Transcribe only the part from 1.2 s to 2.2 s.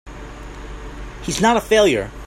He's not a failure!